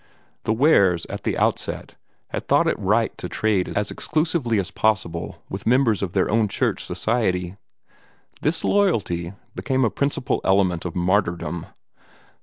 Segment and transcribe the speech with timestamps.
[0.45, 1.93] The Wares at the outset
[2.29, 6.47] had thought it right to trade as exclusively as possible with members of their own
[6.47, 7.55] church society.
[8.41, 11.67] This loyalty became a principal element of martyrdom.